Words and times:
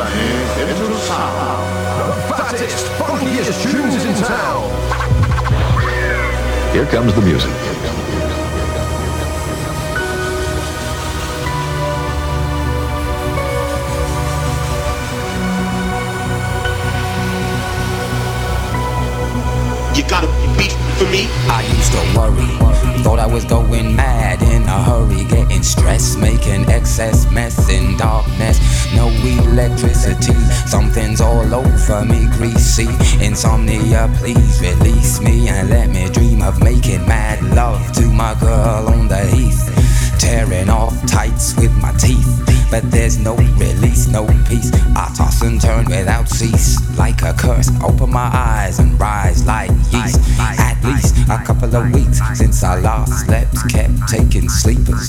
journey 0.00 0.70
into 0.70 0.96
sound. 0.98 2.08
The 2.08 2.34
fattest, 2.34 2.86
funkiest 2.98 3.62
tunes 3.62 4.04
in 4.04 4.14
town. 4.24 4.70
Here 6.72 6.86
comes 6.86 7.14
the 7.14 7.20
music. 7.20 7.50
You 19.96 20.08
got 20.08 20.24
a 20.24 20.28
beat 20.56 20.72
for 20.96 21.04
me? 21.10 21.28
I 21.48 21.62
used 21.76 21.92
to 21.92 22.18
worry, 22.18 22.46
thought 23.02 23.18
I 23.18 23.26
was 23.26 23.44
going 23.44 23.94
mad 23.94 24.40
in 24.42 24.62
a 24.62 24.82
hurry, 24.82 25.24
getting 25.24 25.62
stressed, 25.62 26.18
making 26.18 26.70
excess 26.70 27.30
mess 27.30 27.68
in 27.68 27.96
darkness. 27.96 28.69
No 28.94 29.08
electricity, 29.08 30.34
something's 30.66 31.20
all 31.20 31.54
over 31.54 32.04
me, 32.04 32.26
greasy. 32.32 32.88
Insomnia, 33.24 34.10
please 34.16 34.60
release 34.60 35.20
me 35.20 35.48
and 35.48 35.70
let 35.70 35.88
me 35.90 36.08
dream 36.08 36.42
of 36.42 36.62
making 36.62 37.06
mad 37.06 37.42
love 37.54 37.92
to 37.92 38.06
my 38.06 38.34
girl 38.40 38.88
on 38.88 39.08
the 39.08 39.24
heath. 39.26 39.66
Tearing 40.18 40.68
off 40.68 40.94
tights 41.06 41.56
with 41.56 41.72
my 41.80 41.92
teeth, 41.92 42.68
but 42.70 42.82
there's 42.90 43.18
no 43.18 43.36
release, 43.36 44.06
no 44.08 44.26
peace. 44.48 44.70
I 44.94 45.12
toss 45.16 45.40
and 45.42 45.60
turn 45.60 45.86
without 45.86 46.28
cease, 46.28 46.76
like 46.98 47.22
a 47.22 47.32
curse. 47.32 47.70
Open 47.82 48.10
my 48.10 48.30
eyes 48.32 48.78
and 48.80 49.00
rise 49.00 49.46
like 49.46 49.70
yeast. 49.92 50.20
At 50.38 50.76
least 50.84 51.16
a 51.30 51.42
couple 51.44 51.74
of 51.74 51.90
weeks 51.92 52.20
since 52.34 52.62
I 52.62 52.80
last 52.80 53.24
slept, 53.24 53.56
kept 53.70 54.08
taking 54.08 54.48
sleepers. 54.48 55.08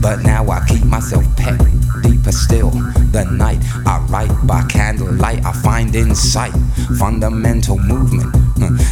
But 0.00 0.22
now 0.22 0.48
I 0.48 0.64
keep 0.68 0.84
myself 0.84 1.24
pet 1.36 1.60
deeper 2.02 2.32
still. 2.32 2.70
The 3.12 3.24
night 3.30 3.58
I 3.86 4.04
write 4.08 4.46
by 4.46 4.62
candlelight, 4.64 5.44
I 5.44 5.52
find 5.52 5.94
insight, 5.94 6.52
fundamental 6.98 7.78
movement. 7.78 8.34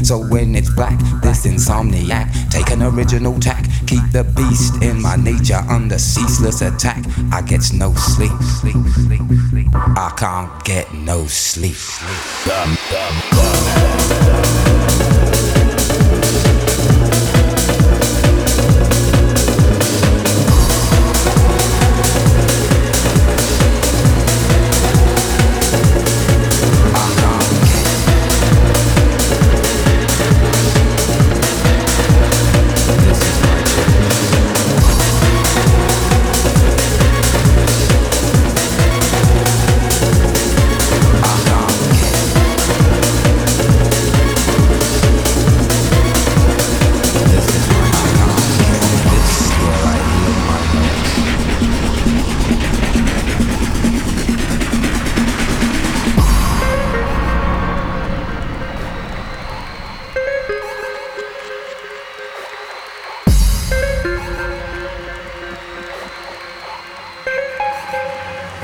So 0.04 0.18
when 0.18 0.54
it's 0.54 0.70
black, 0.74 0.98
this 1.22 1.46
insomniac, 1.46 2.50
take 2.50 2.70
an 2.70 2.82
original 2.82 3.38
tack, 3.40 3.64
keep 3.86 4.02
the 4.12 4.24
beast 4.36 4.82
in 4.82 5.00
my 5.00 5.16
nature 5.16 5.62
under 5.68 5.98
ceaseless 5.98 6.60
attack. 6.62 7.04
I 7.32 7.42
get 7.42 7.72
no 7.72 7.94
sleep. 7.94 8.32
I 9.96 10.12
can't 10.16 10.64
get 10.64 10.92
no 10.92 11.26
sleep. 11.26 11.76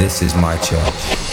This 0.00 0.22
is 0.22 0.34
my 0.34 0.56
church. 0.56 1.29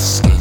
asking. 0.00 0.39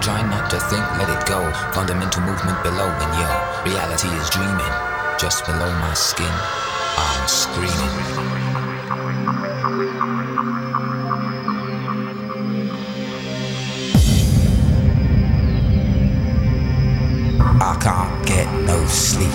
Try 0.00 0.22
not 0.22 0.48
to 0.50 0.58
think, 0.58 0.84
let 0.96 1.08
it 1.10 1.26
go. 1.26 1.52
Fundamental 1.72 2.22
movement 2.22 2.62
below, 2.62 2.88
and 2.88 3.12
yo, 3.18 3.28
reality 3.70 4.08
is 4.08 4.30
dreaming. 4.30 4.72
Just 5.18 5.44
below 5.44 5.70
my 5.80 5.92
skin, 5.92 6.32
I'm 6.96 7.28
screaming. 7.28 7.94
I 17.60 17.76
can't 17.80 18.26
get 18.26 18.46
no 18.64 18.86
sleep. 18.86 19.34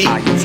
Beat 0.00 0.39